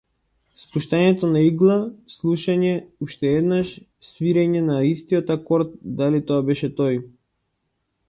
Спуштање 0.61 1.27
на 1.33 1.43
игла, 1.49 1.75
слушање 2.13 2.73
уште 3.07 3.35
еднаш, 3.41 3.75
свирење 4.11 4.67
на 4.73 4.81
истиот 4.95 5.33
акорд, 5.39 5.81
дали 6.05 6.27
тоа 6.33 6.51
беше 6.53 6.75
тој? 6.83 7.03